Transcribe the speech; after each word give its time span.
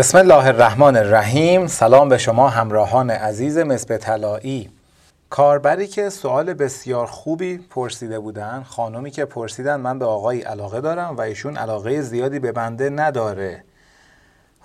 بسم 0.00 0.18
الله 0.18 0.46
الرحمن 0.46 0.96
الرحیم. 0.96 1.66
سلام 1.66 2.08
به 2.08 2.18
شما 2.18 2.48
همراهان 2.48 3.10
عزیز 3.10 3.58
مصب 3.58 3.96
طلایی. 3.96 4.70
کاربری 5.30 5.86
که 5.86 6.10
سوال 6.10 6.54
بسیار 6.54 7.06
خوبی 7.06 7.58
پرسیده 7.58 8.18
بودن 8.18 8.62
خانمی 8.62 9.10
که 9.10 9.24
پرسیدن 9.24 9.76
من 9.76 9.98
به 9.98 10.04
آقایی 10.04 10.40
علاقه 10.40 10.80
دارم 10.80 11.16
و 11.16 11.20
ایشون 11.20 11.56
علاقه 11.56 12.00
زیادی 12.00 12.38
به 12.38 12.52
بنده 12.52 12.90
نداره. 12.90 13.64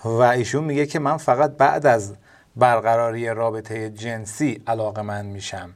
و 0.05 0.21
ایشون 0.21 0.63
میگه 0.63 0.85
که 0.85 0.99
من 0.99 1.17
فقط 1.17 1.51
بعد 1.51 1.85
از 1.85 2.13
برقراری 2.55 3.29
رابطه 3.29 3.89
جنسی 3.89 4.63
علاقه 4.67 5.01
من 5.01 5.25
میشم. 5.25 5.69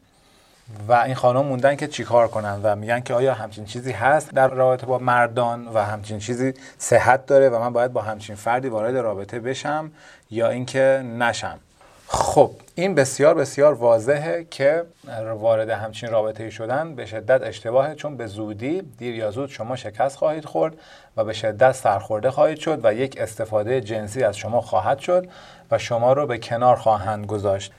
و 0.87 0.93
این 0.93 1.15
خانم 1.15 1.45
موندن 1.45 1.75
که 1.75 1.87
چیکار 1.87 2.27
کنن 2.27 2.59
و 2.63 2.75
میگن 2.75 2.99
که 2.99 3.13
آیا 3.13 3.33
همچین 3.33 3.65
چیزی 3.65 3.91
هست 3.91 4.31
در 4.31 4.47
رابطه 4.47 4.85
با 4.85 4.97
مردان 4.97 5.67
و 5.67 5.83
همچین 5.83 6.19
چیزی 6.19 6.53
صحت 6.77 7.25
داره 7.25 7.49
و 7.49 7.59
من 7.59 7.73
باید 7.73 7.93
با 7.93 8.01
همچین 8.01 8.35
فردی 8.35 8.67
وارد 8.69 8.97
رابطه 8.97 9.39
بشم 9.39 9.91
یا 10.31 10.49
اینکه 10.49 11.03
نشم؟ 11.19 11.59
خب 12.11 12.51
این 12.75 12.95
بسیار 12.95 13.35
بسیار 13.35 13.73
واضحه 13.73 14.47
که 14.51 14.83
وارد 15.33 15.69
همچین 15.69 16.09
رابطه 16.09 16.49
شدن 16.49 16.95
به 16.95 17.05
شدت 17.05 17.41
اشتباهه 17.43 17.95
چون 17.95 18.17
به 18.17 18.27
زودی 18.27 18.81
دیر 18.81 19.15
یا 19.15 19.31
زود 19.31 19.49
شما 19.49 19.75
شکست 19.75 20.17
خواهید 20.17 20.45
خورد 20.45 20.73
و 21.17 21.23
به 21.23 21.33
شدت 21.33 21.71
سرخورده 21.71 22.31
خواهید 22.31 22.59
شد 22.59 22.79
و 22.85 22.93
یک 22.93 23.17
استفاده 23.21 23.81
جنسی 23.81 24.23
از 24.23 24.37
شما 24.37 24.61
خواهد 24.61 24.99
شد 24.99 25.27
و 25.71 25.77
شما 25.77 26.13
رو 26.13 26.27
به 26.27 26.37
کنار 26.37 26.75
خواهند 26.75 27.25
گذاشت. 27.25 27.71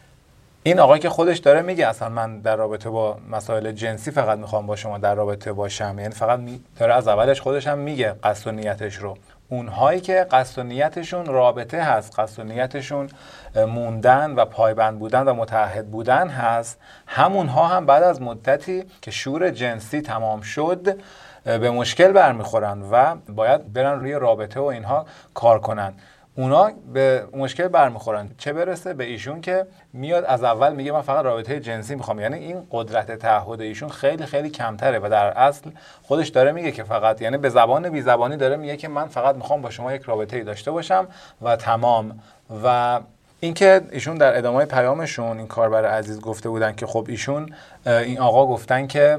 این 0.62 0.80
آقای 0.80 0.98
که 0.98 1.09
خودش 1.09 1.38
داره 1.38 1.62
میگه 1.62 1.87
اصلا 1.87 2.09
من 2.09 2.38
در 2.41 2.56
رابطه 2.56 2.91
با 2.91 3.18
مسائل 3.30 3.73
جنسی 3.73 4.10
فقط 4.10 4.38
می‌خوام 4.38 4.66
با 4.66 4.77
شما 4.77 4.98
در 4.98 5.14
رابطه 5.14 5.52
باشم. 5.52 5.98
یعنی 5.98 6.14
فقط 6.14 6.41
داره 6.78 6.95
از 6.95 7.09
اولش 7.09 7.41
خودش 7.41 7.66
هم 7.66 7.78
میگه 7.78 8.14
قصد 8.23 8.46
و 8.46 8.52
نیتش 8.52 8.96
رو. 8.96 9.16
اونهایی 9.48 10.01
که 10.01 10.27
قصد 10.30 10.59
و 10.59 10.62
نیتشون 10.62 11.27
رابطه 11.27 11.82
هست 11.82 12.18
قصد 12.18 12.41
و 12.41 12.45
نیتشون 12.45 13.09
موندن 13.56 14.30
و 14.30 14.45
پایبند 14.45 14.98
بودن 14.98 15.23
و 15.23 15.34
متحد 15.34 15.90
بودن 15.90 16.29
هست 16.29 16.79
همونها 17.06 17.66
هم 17.66 17.87
بعد 17.87 18.02
از 18.02 18.23
مدتی 18.23 18.84
که 19.02 19.10
شور 19.10 19.51
جنسی 19.51 20.01
تمام 20.01 20.40
شد 20.40 20.96
به 21.45 21.71
مشکل 21.71 22.12
برمیخورن 22.12 22.82
و 22.90 23.16
باید 23.29 23.73
برن 23.73 24.01
روی 24.01 24.12
رابطه 24.12 24.60
و 24.60 24.65
اینها 24.65 25.06
کار 25.34 25.60
کنن. 25.60 25.95
اونا 26.36 26.70
به 26.92 27.24
مشکل 27.32 27.68
برمیخورن. 27.68 28.30
چه 28.38 28.52
برسه 28.52 28.95
به 28.95 29.04
ایشون 29.04 29.40
که 29.40 29.66
میاد 29.92 30.24
از 30.24 30.45
اول 30.45 30.74
میگه 30.74 30.92
من 30.92 31.00
فقط 31.00 31.24
رابطه 31.24 31.60
جنسی 31.60 31.95
می‌خوام. 31.95 32.20
یعنی 32.20 32.37
این 32.37 32.66
قدرت 32.70 33.12
تعهد 33.12 33.60
ایشون 33.60 33.88
خیلی 33.88 34.26
خیلی 34.26 34.50
کمتره 34.50 34.98
و 34.98 35.09
در 35.10 35.26
اصل 35.26 35.70
خودش 36.02 36.28
داره 36.28 36.52
میگه 36.52 36.72
که 36.72 36.82
فقط 36.82 37.22
یعنی 37.22 37.37
به 37.37 37.48
زبان 37.48 37.90
بی 37.90 38.02
زبانی 38.02 38.37
داره 38.37 38.56
میگه 38.56 38.76
که 38.76 38.88
من 38.88 39.06
فقط 39.06 39.34
می‌خوام 39.34 39.62
با 39.62 39.70
شما 39.70 39.92
یک 39.92 40.02
رابطه 40.02 40.45
داشته 40.45 40.70
باشم 40.70 41.06
و 41.42 41.56
تمام. 41.56 42.20
و 42.65 43.00
اینکه 43.40 43.80
ایشون 43.90 44.18
در 44.18 44.38
ادامه 44.38 44.65
پیامشون 44.65 45.38
این 45.38 45.46
کاربر 45.46 45.84
عزیز 45.84 46.20
گفته 46.20 46.48
بودن 46.48 46.72
که 46.72 46.87
خب 46.87 47.06
ایشون 47.09 47.54
این 47.87 48.18
آقا 48.18 48.46
گفتن 48.46 48.87
که 48.87 49.18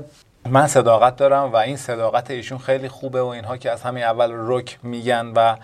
من 0.50 0.68
صداقت 0.68 1.16
دارم 1.16 1.54
و 1.54 1.56
این 1.56 1.78
صداقت 1.78 2.32
ایشون 2.32 2.58
خیلی 2.58 2.90
خوبه 2.90 3.22
و 3.22 3.26
اینها 3.26 3.58
که 3.58 3.72
از 3.72 3.82
همین 3.82 4.04
اول 4.04 4.32
رک 4.34 4.80
میگن 4.84 5.32
و 5.36 5.56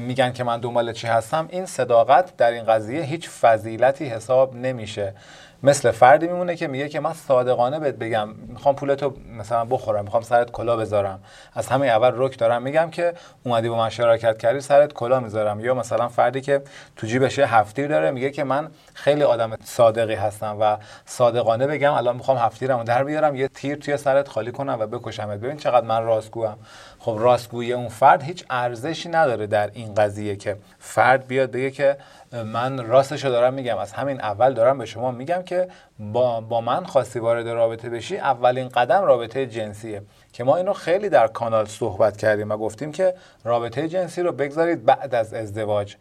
میگن 0.00 0.32
که 0.32 0.44
من 0.44 0.60
دنبال 0.60 0.92
چی 0.92 1.06
هستم 1.06 1.48
این 1.50 1.66
صداقت 1.66 2.36
در 2.36 2.50
این 2.50 2.64
قضیه 2.64 3.02
هیچ 3.02 3.28
فضیلتی 3.28 4.06
حساب 4.06 4.56
نمیشه. 4.56 5.14
مثل 5.62 5.90
فردی 5.90 6.26
میمونه 6.26 6.56
که 6.56 6.68
میگه 6.68 6.88
که 6.88 7.00
من 7.00 7.12
صادقانه 7.12 7.78
بهت 7.78 7.94
بگم 7.94 8.28
می‌خوام 8.28 8.74
پولتو 8.74 9.14
مثلا 9.38 9.64
بخورم 9.64 10.04
می‌خوام 10.04 10.22
سرت 10.22 10.50
کلا 10.50 10.76
بذارم. 10.76 11.20
از 11.54 11.66
همه 11.68 11.86
اول 11.86 12.12
رک 12.14 12.38
دارم 12.38 12.62
میگم 12.62 12.90
که 12.90 13.14
اومدی 13.44 13.68
با 13.68 13.76
من 13.76 13.88
شراکت 13.88 14.38
کردی 14.38 14.60
سرت 14.60 14.92
کلا 14.92 15.20
می‌ذارم. 15.20 15.60
یا 15.60 15.74
مثلا 15.74 16.08
فردی 16.08 16.40
که 16.40 16.62
تو 16.96 17.06
جیبش 17.06 17.38
هفتیر 17.38 17.88
داره 17.88 18.10
میگه 18.10 18.30
که 18.30 18.44
من 18.44 18.70
خیلی 18.94 19.22
آدم 19.22 19.56
صادقی 19.64 20.14
هستم 20.14 20.56
و 20.60 20.76
صادقانه 21.06 21.66
بگم 21.66 21.92
الان 21.92 22.16
می‌خوام 22.16 22.38
هفتیرمو 22.38 22.84
در 22.84 23.04
بیارم 23.04 23.36
یه 23.36 23.48
تیر 23.48 23.76
توی 23.76 23.96
سرت 23.96 24.28
خالی 24.28 24.52
کنم 24.52 24.76
و 24.80 24.86
بکشمت. 24.86 25.38
ببین 25.38 25.56
چقدر 25.56 25.86
من 25.86 26.04
راستگوام 26.04 26.56
خب 26.98 27.16
راستگویی 27.20 27.72
اون 27.72 27.88
فرد 27.88 28.22
هیچ 28.22 28.44
ارزشی 28.50 29.08
نداره 29.08 29.46
در 29.46 29.70
این 29.72 29.94
قضیه 29.94 30.36
که 30.36 30.56
فرد 30.78 31.26
بیاد 31.26 31.50
بگه 31.50 31.70
که 31.70 31.96
من 32.44 32.86
راستشو 32.86 33.28
دارم 33.28 33.54
میگم. 33.54 33.78
از 33.78 33.92
همین 33.92 34.20
اول 34.20 34.54
دارم 34.54 34.78
به 34.78 34.86
شما 34.86 35.10
میگم 35.10 35.42
که 35.50 35.68
با, 35.98 36.40
با 36.40 36.60
من 36.60 36.84
خواستی 36.84 37.18
وارد 37.18 37.48
رابطه 37.48 37.90
بشی 37.90 38.16
اولین 38.16 38.68
قدم 38.68 39.02
رابطه 39.04 39.46
جنسیه. 39.46 40.02
که 40.32 40.44
ما 40.44 40.56
اینو 40.56 40.72
خیلی 40.72 41.08
در 41.08 41.26
کانال 41.26 41.66
صحبت 41.66 42.16
کردیم 42.16 42.50
و 42.50 42.56
گفتیم 42.56 42.92
که 42.92 43.14
رابطه 43.44 43.88
جنسی 43.88 44.22
رو 44.22 44.32
بگذارید 44.32 44.84
بعد 44.84 45.14
از 45.14 45.34
ازدواج. 45.34 45.96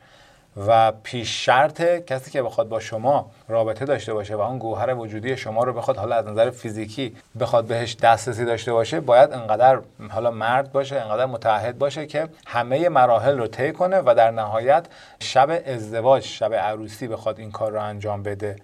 و 0.68 0.92
پیش 1.04 1.46
شرط 1.46 1.82
کسی 1.82 2.32
که 2.32 2.42
بخواد 2.42 2.70
با 2.70 2.80
شما 2.80 3.32
رابطه 3.48 3.86
داشته 3.86 4.14
باشه 4.14 4.36
و 4.36 4.42
اون 4.42 4.58
گوهر 4.58 4.96
وجودی 4.96 5.38
شما 5.38 5.64
رو 5.64 5.74
بخواد 5.74 5.98
حالا 5.98 6.16
از 6.16 6.28
نظر 6.28 6.50
فیزیکی 6.50 7.16
بخواد 7.40 7.66
بهش 7.66 7.96
دسترسی 7.96 8.46
داشته 8.46 8.74
باشه 8.74 9.00
باید 9.00 9.34
انقدر 9.34 9.80
حالا 10.10 10.32
مرد 10.32 10.72
باشه 10.72 10.96
انقدر 10.96 11.26
متحد 11.26 11.78
باشه 11.78 12.08
که 12.08 12.28
همه 12.48 12.90
مراحل 12.90 13.38
رو 13.38 13.48
طی 13.48 13.72
کنه 13.72 14.02
و 14.06 14.14
در 14.18 14.32
نهایت 14.32 14.86
شب 15.20 15.62
ازدواج 15.66 16.24
شب 16.24 16.54
عروسی 16.54 17.08
بخواد 17.08 17.40
این 17.40 17.52
کار 17.52 17.72
رو 17.72 17.82
انجام 17.82 18.24
بده. 18.24 18.56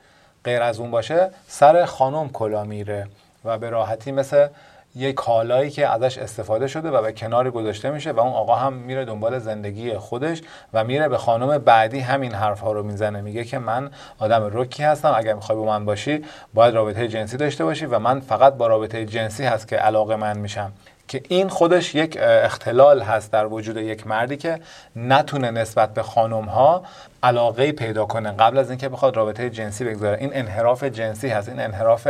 غیر 0.46 0.62
از 0.62 0.80
اون 0.80 0.92
باشه 0.92 1.30
سر 1.48 1.86
خانم 1.86 2.30
کلا 2.30 2.64
میره 2.64 3.08
و 3.46 3.58
به 3.58 3.70
راحتی 3.70 4.12
مثل 4.12 4.48
یه 4.96 5.14
کالایی 5.14 5.70
که 5.70 5.88
ازش 5.88 6.18
استفاده 6.18 6.68
شده 6.68 6.90
و 6.90 7.02
به 7.02 7.12
کنار 7.12 7.52
گذاشته 7.52 7.92
میشه 7.92 8.12
و 8.12 8.20
اون 8.20 8.34
آقا 8.34 8.56
هم 8.56 8.74
میره 8.74 9.06
دنبال 9.06 9.40
زندگی 9.40 9.98
خودش 9.98 10.42
و 10.74 10.84
میره 10.84 11.08
به 11.08 11.18
خانم 11.18 11.58
بعدی 11.58 12.00
همین 12.00 12.34
حرف 12.34 12.60
ها 12.60 12.72
رو 12.72 12.84
می‌زنه. 12.84 13.22
میگه 13.22 13.44
که 13.44 13.60
من 13.60 13.92
آدم 14.20 14.50
رکی 14.54 14.84
هستم 14.84 15.14
اگر 15.18 15.34
می‌خوای 15.34 15.58
با 15.58 15.66
من 15.66 15.86
باشی 15.86 16.26
باید 16.54 16.76
رابطه 16.76 17.08
جنسی 17.08 17.38
داشته 17.38 17.66
باشی 17.66 17.86
و 17.86 18.00
من 18.00 18.20
فقط 18.20 18.54
با 18.54 18.68
رابطه 18.68 19.06
جنسی 19.06 19.44
هست 19.44 19.68
که 19.68 19.76
علاقه 19.76 20.16
من 20.16 20.38
میشم. 20.38 20.72
که 21.08 21.22
این 21.30 21.50
خودش 21.50 21.96
یک 21.96 22.18
اختلال 22.22 23.02
هست 23.02 23.32
در 23.32 23.48
وجود 23.48 23.78
یک 23.78 24.08
مردی 24.08 24.38
که 24.38 24.60
نتونه 24.96 25.52
نسبت 25.52 25.94
به 25.94 26.04
خانم 26.04 26.44
ها 26.46 26.84
علاقه 27.24 27.72
پیدا 27.72 28.06
کنه. 28.06 28.32
قبل 28.32 28.58
از 28.58 28.70
اینکه 28.70 28.90
بخواد 28.90 29.16
رابطه 29.16 29.50
جنسی 29.50 29.86
بگذاره. 29.86 30.18
این 30.18 30.30
انحراف 30.34 30.84
جنسی 30.84 31.28
هست. 31.28 31.50
این 31.50 31.60
انحراف 31.60 32.08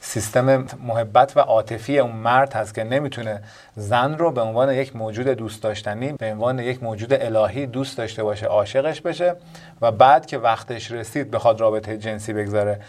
سیستم 0.00 0.66
محبت 0.86 1.36
و 1.36 1.40
عاطفی 1.40 1.98
اون 1.98 2.12
مرد 2.12 2.52
هست 2.52 2.74
که 2.74 2.84
نمی‌تونه 2.84 3.42
زن 3.76 4.18
رو 4.18 4.30
به 4.30 4.40
عنوان 4.40 4.72
یک 4.72 4.96
موجود 4.96 5.28
دوست 5.28 5.62
داشتنی 5.62 6.12
به 6.12 6.26
عنوان 6.32 6.58
یک 6.58 6.82
موجود 6.82 7.12
الهی 7.12 7.66
دوست 7.66 7.98
داشته 7.98 8.22
باشه 8.22 8.46
عاشقش 8.46 9.00
بشه 9.00 9.36
و 9.80 9.92
بعد 9.92 10.26
که 10.26 10.38
وقتش 10.38 10.90
رسید 10.90 11.30
بخواد 11.30 11.60
رابطه 11.60 11.96
جنسی 11.98 12.32
بگذاره. 12.32 12.80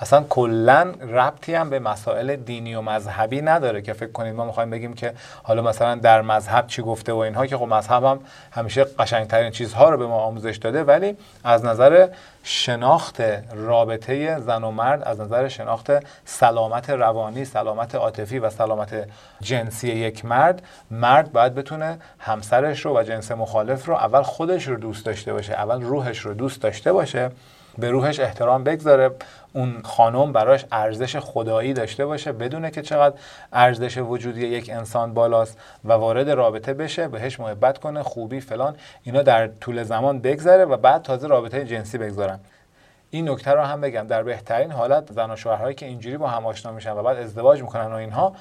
اصلا 0.00 0.24
کلا 0.28 0.94
ربطی 1.00 1.54
هم 1.54 1.70
به 1.70 1.78
مسائل 1.78 2.36
دینی 2.36 2.74
و 2.74 2.80
مذهبی 2.80 3.42
نداره 3.42 3.82
که 3.82 3.92
فکر 3.92 4.12
کنید 4.12 4.34
ما 4.34 4.44
می‌خوایم 4.44 4.70
بگیم 4.70 4.94
که 4.94 5.12
حالا 5.42 5.62
مثلا 5.62 5.94
در 5.94 6.22
مذهب 6.22 6.66
چی 6.66 6.82
گفته 6.82 7.12
و 7.12 7.16
اینها 7.16 7.46
که 7.46 7.56
خب 7.56 7.64
مذهب 7.64 8.04
هم 8.04 8.20
همیشه 8.50 8.84
قشنگترین 8.84 9.50
چیزها 9.50 9.90
رو 9.90 9.98
به 9.98 10.06
ما 10.06 10.18
آموزش 10.18 10.56
داده 10.56 10.84
ولی 10.84 11.16
از 11.44 11.64
نظر 11.64 12.08
شناخت 12.42 13.22
رابطه 13.54 14.40
زن 14.40 14.64
و 14.64 14.70
مرد 14.70 15.02
از 15.02 15.20
نظر 15.20 15.48
شناخت 15.48 15.90
سلامت 16.24 16.90
روانی 16.90 17.44
سلامت 17.44 17.94
عاطفی 17.94 18.38
و 18.38 18.50
سلامت 18.50 19.08
جنسی 19.40 19.88
یک 19.88 20.24
مرد 20.24 20.62
مرد 20.90 21.32
باید 21.32 21.54
بتونه 21.54 21.98
همسرش 22.18 22.86
رو 22.86 22.98
و 22.98 23.02
جنس 23.02 23.32
مخالف 23.32 23.86
رو 23.86 23.94
اول 23.94 24.22
خودش 24.22 24.68
رو 24.68 24.76
دوست 24.76 25.06
داشته 25.06 25.32
باشه 25.32 25.52
اول 25.52 25.82
روحش 25.82 26.18
رو 26.18 26.34
دوست 26.34 26.62
داشته 26.62 26.92
باشه 26.92 27.30
به 27.78 27.90
روحش 27.90 28.20
احترام 28.20 28.64
بگذاره 28.64 29.10
اون 29.52 29.82
خانم 29.82 30.32
براش 30.32 30.64
ارزش 30.72 31.16
خدایی 31.16 31.72
داشته 31.72 32.06
باشه 32.06 32.32
بدونه 32.32 32.70
که 32.70 32.82
چقدر 32.82 33.14
ارزش 33.52 33.98
وجودی 33.98 34.46
یک 34.46 34.70
انسان 34.70 35.14
بالاست 35.14 35.58
و 35.84 35.92
وارد 35.92 36.30
رابطه 36.30 36.74
بشه 36.74 37.08
بهش 37.08 37.40
محبت 37.40 37.78
کنه 37.78 38.02
خوبی 38.02 38.40
فلان 38.40 38.76
اینا 39.02 39.22
در 39.22 39.46
طول 39.46 39.82
زمان 39.82 40.20
بگذره 40.20 40.64
و 40.64 40.76
بعد 40.76 41.02
تازه 41.02 41.26
رابطه 41.26 41.64
جنسی 41.64 41.98
بگذارن. 41.98 42.40
این 43.10 43.28
نکته 43.28 43.50
رو 43.50 43.62
هم 43.62 43.80
بگم 43.80 44.06
در 44.06 44.22
بهترین 44.22 44.70
حالت 44.70 45.12
زن 45.12 45.30
و 45.30 45.36
شوهرهایی 45.36 45.74
که 45.74 45.86
اینجوری 45.86 46.16
با 46.16 46.28
هم 46.28 46.46
آشنا 46.46 46.72
میشن 46.72 46.92
و 46.92 47.02
بعد 47.02 47.16
ازدواج 47.16 47.62
می‌کنن 47.62 47.86
و 47.86 47.94
اینها 47.94 48.34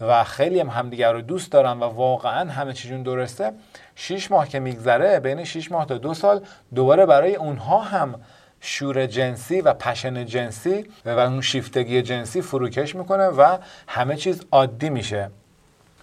و 0.00 0.24
خیلی 0.24 0.60
هم 0.60 0.68
همدیگر 0.68 1.12
رو 1.12 1.20
دوست 1.20 1.52
دارن 1.52 1.72
و 1.80 1.84
واقعا 1.84 2.50
همه 2.50 2.72
چیزون 2.72 3.02
درسته 3.02 3.52
6 3.96 4.30
ماه 4.30 4.48
که 4.48 4.60
میگذره 4.60 5.20
بین 5.20 5.44
6 5.44 5.72
ماه 5.72 5.86
تا 5.86 5.98
دو 5.98 6.14
سال 6.14 6.40
دوباره 6.74 7.06
برای 7.06 7.36
اونها 7.36 7.80
هم 7.80 8.14
شور 8.60 9.06
جنسی 9.06 9.60
و 9.60 9.72
پشن 9.72 10.26
جنسی 10.26 10.86
و 11.04 11.08
اون 11.08 11.40
شیفتگی 11.40 12.02
جنسی 12.02 12.42
فروکش 12.42 12.94
می‌کنه 12.94 13.26
و 13.26 13.58
همه 13.88 14.16
چیز 14.16 14.42
عادی 14.52 14.90
میشه. 14.90 15.30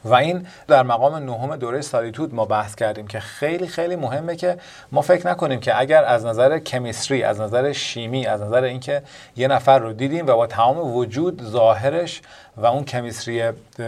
و 0.05 0.13
این 0.13 0.47
در 0.67 0.83
مقام 0.83 1.15
نهم 1.15 1.55
دوره 1.55 1.81
سالیتود 1.81 2.35
ما 2.35 2.45
بحث 2.45 2.75
کردیم 2.75 3.07
که 3.07 3.19
خیلی 3.19 3.67
خیلی 3.67 3.95
مهمه 3.95 4.35
که 4.35 4.57
ما 4.91 5.01
فکر 5.01 5.27
نکنیم 5.27 5.59
که 5.59 5.79
اگر 5.79 6.03
از 6.03 6.25
نظر 6.25 6.59
کمیستری 6.59 7.23
از 7.23 7.41
نظر 7.41 7.71
شیمی 7.71 8.25
از 8.25 8.41
نظر 8.41 8.63
اینکه 8.63 9.01
یه 9.35 9.47
نفر 9.47 9.79
رو 9.79 9.93
دیدیم 9.93 10.27
و 10.27 10.35
با 10.35 10.47
تمام 10.47 10.95
وجود 10.95 11.43
ظاهرش 11.43 12.21
و 12.57 12.65
اون 12.65 12.83
کمیستری 12.83 13.43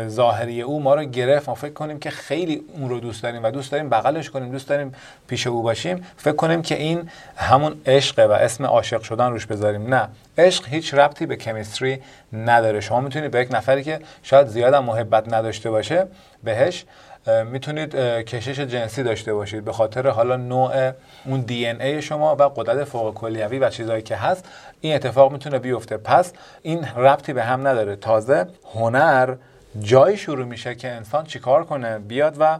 ظاهری 0.07 0.62
او 0.62 0.81
ما 0.81 0.95
رو 0.95 1.04
گرفت. 1.04 1.50
ما 1.50 1.56
فکر 1.56 1.74
کنیم 1.74 2.00
که 2.00 2.10
خیلی 2.10 2.62
اون 2.74 2.89
رو 2.89 3.00
دوست 3.00 3.24
داریم 3.24 3.44
و 3.44 3.51
دوست 3.51 3.71
داریم 3.71 3.89
بغلش 3.89 4.30
کنیم 4.30 4.51
دوست 4.51 4.68
داریم 4.68 4.95
پیش 5.27 5.48
او 5.48 5.62
باشیم. 5.62 6.06
فکر 6.18 6.36
کنیم 6.36 6.62
که 6.62 6.75
این 6.75 7.10
همون 7.36 7.81
عشقه 7.86 8.25
و 8.25 8.31
اسم 8.31 8.66
عاشق 8.66 9.01
شدن 9.01 9.31
روش 9.31 9.45
بذاریم. 9.45 9.94
نه 9.94 10.07
عشق 10.38 10.68
هیچ 10.68 10.94
ربطی 10.94 11.25
به 11.25 11.36
کمیستری 11.36 12.01
نداره. 12.33 12.80
شما 12.80 13.01
می‌تونید 13.01 13.31
به 13.31 13.42
یک 13.42 13.48
نفری 13.51 13.83
که 13.83 14.00
شاید 14.24 14.48
زیاد 14.48 14.75
محبت 14.75 15.33
نداشته 15.33 15.69
باشه 15.69 16.07
بهش 16.44 16.86
می‌تونید 17.27 17.95
کشش 17.95 18.60
جنسی 18.60 19.04
داشته 19.04 19.33
باشید. 19.33 19.66
به 19.66 19.74
خاطر 19.74 20.07
حالا 20.07 20.36
نوع 20.36 20.92
اون 21.25 21.42
دی 21.42 21.66
ای 21.68 22.01
شما 22.01 22.36
و 22.36 22.44
قدرت 22.44 22.83
فوق 22.83 23.13
کلیوی 23.13 23.60
و 23.60 23.69
چیزهایی 23.69 24.01
که 24.01 24.16
هست 24.16 24.45
این 24.81 24.95
اتفاق 24.95 25.31
می‌تونه 25.31 25.60
بیفته. 25.60 25.98
پس 25.98 26.33
این 26.62 26.86
ربطی 26.86 27.33
به 27.33 27.44
هم 27.44 27.68
نداره. 27.68 27.95
تازه 27.95 28.48
هنر 28.74 29.36
جایی 29.80 30.18
شروع 30.18 30.45
میشه 30.45 30.75
که 30.75 30.92
انسان 30.92 31.25
چیکار 31.25 31.63
کنه 31.63 32.00
بیاد 32.00 32.36
و 32.39 32.60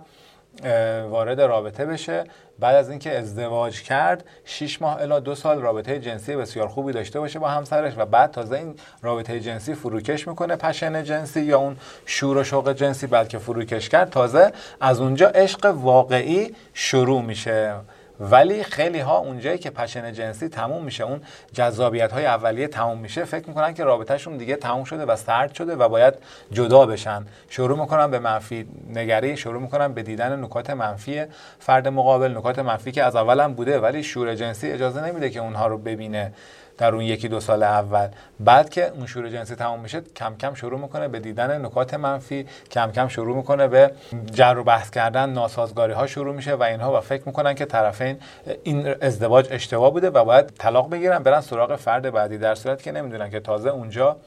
وارد 1.10 1.42
رابطه 1.42 1.86
بشه. 1.86 2.24
بعد 2.60 2.76
از 2.76 2.90
اینکه 2.90 3.20
ازدواج 3.20 3.82
کرد 3.82 4.24
6 4.46 4.82
ماه 4.82 5.02
الا 5.02 5.20
دو 5.20 5.36
سال 5.36 5.62
رابطه 5.62 6.00
جنسی 6.00 6.36
بسیار 6.36 6.68
خوبی 6.68 6.94
داشته 6.94 7.20
باشه 7.20 7.40
با 7.40 7.50
همسرش 7.50 7.94
و 7.98 8.06
بعد 8.06 8.32
تازه 8.32 8.56
این 8.56 8.76
رابطه 9.02 9.40
جنسی 9.40 9.74
فروکش 9.74 10.28
می‌کنه 10.28 10.56
پشن 10.56 11.04
جنسی 11.04 11.42
یا 11.42 11.60
اون 11.60 11.78
شور 12.06 12.38
و 12.38 12.44
شوق 12.44 12.74
جنسی 12.74 13.08
بلکه 13.08 13.38
فروکش 13.38 13.90
کرد 13.90 14.10
تازه 14.10 14.52
از 14.82 15.02
اونجا 15.02 15.28
عشق 15.28 15.66
واقعی 15.66 16.56
شروع 16.74 17.22
میشه. 17.22 17.76
ولی 18.19 18.63
خیلی 18.63 19.00
ها 19.00 19.18
اونجایی 19.18 19.57
که 19.57 19.69
پشن 19.69 20.13
جنسی 20.13 20.50
تموم 20.50 20.83
میشه 20.83 21.04
اون 21.04 21.21
جذابیت 21.54 22.12
های 22.12 22.25
اولیه 22.25 22.68
تموم 22.68 22.98
میشه 22.98 23.25
فکر 23.25 23.48
می‌کنن 23.48 23.74
که 23.74 23.83
رابطهشون 23.83 24.38
دیگه 24.38 24.56
تموم 24.56 24.83
شده 24.83 25.06
و 25.06 25.16
سرد 25.16 25.54
شده 25.54 25.75
و 25.75 25.89
باید 25.89 26.13
جدا 26.51 26.86
بشن. 26.86 27.25
شروع 27.50 27.80
می‌کنن 27.80 28.12
به 28.12 28.19
منفی 28.19 28.68
نگری 28.94 29.38
شروع 29.38 29.62
می‌کنن 29.62 29.94
به 29.94 30.04
دیدن 30.04 30.44
نکات 30.44 30.69
منفی 30.69 31.24
فرد 31.60 31.88
مقابل 31.88 32.38
نکات 32.38 32.60
منفی 32.60 32.92
که 32.92 33.04
از 33.04 33.16
اول 33.16 33.39
هم 33.39 33.54
بوده 33.54 33.80
ولی 33.80 34.04
شور 34.04 34.36
جنسی 34.36 34.71
اجازه 34.71 35.06
نمیده 35.06 35.30
که 35.30 35.39
اونها 35.39 35.68
رو 35.68 35.77
ببینه. 35.77 36.33
در 36.80 36.96
اون 36.96 37.04
یکی 37.04 37.28
دو 37.28 37.40
سال 37.40 37.64
اول. 37.64 38.08
بعد 38.40 38.70
که 38.70 38.88
اون 38.88 39.06
شور 39.06 39.30
جنسی 39.30 39.56
تمام 39.56 39.80
میشه 39.80 40.02
کم 40.02 40.36
کم 40.36 40.54
شروع 40.54 40.80
می‌کنه 40.80 41.08
به 41.08 41.20
دیدن 41.20 41.66
نکات 41.66 41.94
منفی 41.94 42.46
کم 42.72 42.92
کم 42.92 43.08
شروع 43.08 43.36
می‌کنه 43.36 43.68
به 43.68 43.92
جر 44.34 44.58
و 44.58 44.64
بحث 44.64 44.90
کردن 44.90 45.30
ناسازگاری 45.30 45.94
ها 45.94 46.08
شروع 46.08 46.36
میشه 46.36 46.56
و 46.56 46.64
اینها 46.64 46.98
و 46.98 47.02
فکر 47.02 47.24
می‌کنن 47.26 47.54
که 47.54 47.66
طرفین 47.66 48.20
این 48.64 48.96
ازدواج 49.02 49.48
اشتباه 49.52 49.92
بوده 49.92 50.10
و 50.10 50.24
باید 50.24 50.48
طلاق 50.48 50.90
بگیرن 50.90 51.20
برن 51.20 51.42
سراغ 51.42 51.76
فرد 51.76 52.12
بعدی. 52.14 52.38
در 52.38 52.56
صورتی 52.56 52.84
که 52.84 52.92
نمی‌دونن 52.92 53.30
که 53.30 53.40
تازه 53.40 53.70
اونجا 53.70 54.18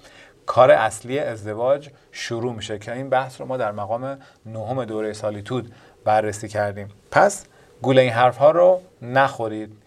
کار 0.46 0.70
اصلی 0.70 1.18
ازدواج 1.18 1.88
شروع 2.12 2.54
میشه 2.54 2.78
که 2.78 2.92
این 2.92 3.10
بحث 3.10 3.40
رو 3.40 3.46
ما 3.46 3.56
در 3.56 3.72
مقام 3.72 4.18
نهم 4.46 4.84
دوره 4.84 5.12
سالیتود 5.12 5.72
بررسی 6.04 6.48
کردیم. 6.48 6.88
پس 7.10 7.44
گوله 7.82 8.02
این 8.02 8.12
حرف 8.12 8.36
ها 8.36 8.50
رو 8.50 8.80
نخورید. 9.02 9.81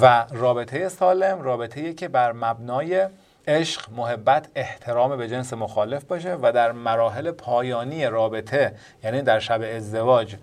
و 0.00 0.26
رابطه 0.30 0.88
سالم 0.88 1.42
رابطه 1.42 1.94
که 1.94 2.08
بر 2.08 2.32
مبنای 2.32 3.06
عشق، 3.48 3.92
محبت، 3.96 4.48
احترام 4.54 5.16
به 5.16 5.28
جنس 5.28 5.52
مخالف 5.52 6.04
باشه 6.04 6.36
و 6.42 6.52
در 6.52 6.72
مراحل 6.72 7.30
پایانی 7.30 8.06
رابطه 8.06 8.74
یعنی 9.04 9.22
در 9.22 9.38
شب 9.38 9.60
ازدواج 9.76 10.36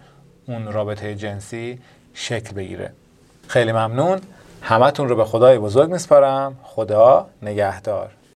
اون 0.48 0.72
رابطه 0.72 1.16
جنسی 1.16 1.80
شکل 2.14 2.56
بگیره. 2.56 2.92
خیلی 3.48 3.72
ممنون. 3.72 4.22
همتون 4.62 5.10
رو 5.10 5.16
به 5.16 5.26
خدای 5.26 5.58
بزرگ 5.58 5.90
میسپارم. 5.90 6.58
خدا 6.64 7.28
نگهدار. 7.42 8.10